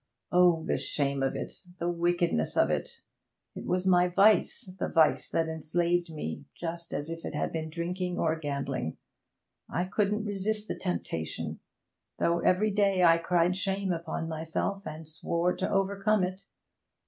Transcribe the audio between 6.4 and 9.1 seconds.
just as if it had been drinking or gambling.